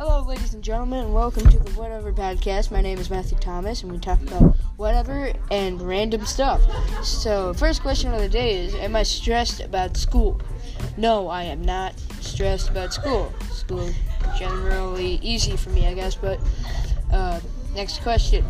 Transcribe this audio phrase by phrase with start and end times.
[0.00, 2.70] ladies and gentlemen, and welcome to the Whatever Podcast.
[2.70, 6.62] My name is Matthew Thomas, and we talk about whatever and random stuff.
[7.04, 10.40] So, first question of the day is Am I stressed about school?
[10.96, 13.30] No, I am not stressed about school.
[13.50, 13.90] School
[14.38, 16.40] generally easy for me, I guess, but
[17.12, 17.38] uh,
[17.74, 18.44] next question.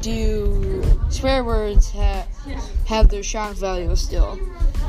[0.00, 2.26] Do swear words ha-
[2.86, 4.40] have their shock value still?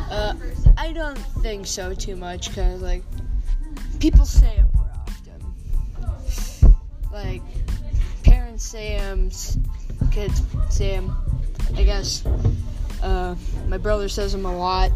[0.09, 0.33] Uh,
[0.77, 3.03] I don't think so too much, because, like,
[4.01, 6.75] people say them more often.
[7.13, 7.43] Like
[8.23, 9.29] parents say them,
[10.11, 10.41] kids
[10.71, 11.15] say them.
[11.75, 12.25] I guess
[13.03, 13.35] uh,
[13.67, 14.91] my brother says them a lot.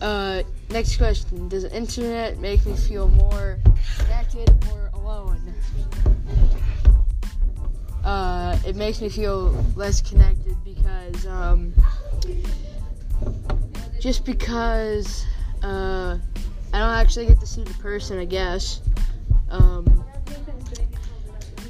[0.00, 1.48] Uh, next question.
[1.48, 3.58] Does the internet make me feel more
[3.98, 4.53] connected
[8.66, 11.74] it makes me feel less connected because, um,
[14.00, 15.24] just because,
[15.62, 16.18] uh,
[16.72, 18.80] I don't actually get to see the person, I guess.
[19.50, 20.04] Um,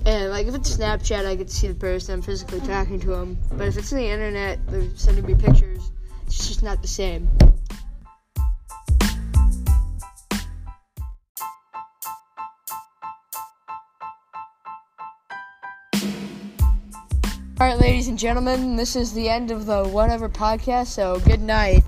[0.07, 2.15] and like if it's Snapchat, I get to see the person.
[2.15, 3.39] I'm physically talking to them.
[3.53, 5.91] But if it's on the internet, they're sending me pictures.
[6.27, 7.29] It's just not the same.
[17.61, 20.89] All right, ladies and gentlemen, this is the end of the Whatever podcast.
[20.89, 21.85] So good night.